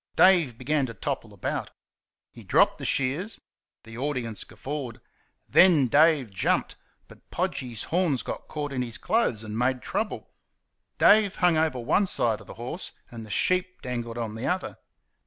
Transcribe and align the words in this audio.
Dave 0.15 0.57
began 0.57 0.87
to 0.87 0.95
topple 0.95 1.31
about. 1.31 1.69
He 2.31 2.43
dropped 2.43 2.79
the 2.79 2.85
shears. 2.85 3.39
The 3.83 3.99
audience 3.99 4.43
guffawed. 4.43 4.99
Then 5.47 5.89
Dave 5.89 6.31
jumped; 6.31 6.75
but 7.07 7.29
Podgy's 7.29 7.83
horns 7.83 8.23
got 8.23 8.47
caught 8.47 8.73
in 8.73 8.81
his 8.81 8.97
clothes 8.97 9.43
and 9.43 9.55
made 9.55 9.83
trouble. 9.83 10.31
Dave 10.97 11.35
hung 11.35 11.55
on 11.55 11.71
one 11.85 12.07
side 12.07 12.41
of 12.41 12.47
the 12.47 12.55
horse 12.55 12.93
and 13.11 13.23
the 13.23 13.29
sheep 13.29 13.83
dangled 13.83 14.17
on 14.17 14.33
the 14.33 14.47
other. 14.47 14.79